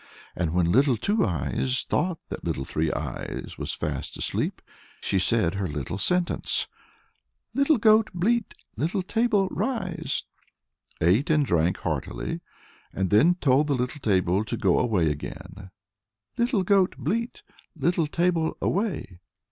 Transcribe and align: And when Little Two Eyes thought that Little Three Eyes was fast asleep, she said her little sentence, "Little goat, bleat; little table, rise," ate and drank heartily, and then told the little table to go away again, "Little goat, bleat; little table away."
And 0.35 0.51
when 0.55 0.71
Little 0.71 0.97
Two 0.97 1.23
Eyes 1.23 1.83
thought 1.87 2.17
that 2.29 2.43
Little 2.43 2.65
Three 2.65 2.91
Eyes 2.91 3.59
was 3.59 3.75
fast 3.75 4.17
asleep, 4.17 4.59
she 4.99 5.19
said 5.19 5.53
her 5.53 5.67
little 5.67 5.99
sentence, 5.99 6.67
"Little 7.53 7.77
goat, 7.77 8.09
bleat; 8.11 8.55
little 8.75 9.03
table, 9.03 9.47
rise," 9.51 10.23
ate 11.01 11.29
and 11.29 11.45
drank 11.45 11.77
heartily, 11.81 12.41
and 12.91 13.11
then 13.11 13.35
told 13.35 13.67
the 13.67 13.75
little 13.75 13.99
table 14.01 14.43
to 14.43 14.57
go 14.57 14.79
away 14.79 15.11
again, 15.11 15.69
"Little 16.35 16.63
goat, 16.63 16.95
bleat; 16.97 17.43
little 17.75 18.07
table 18.07 18.57
away." 18.59 19.19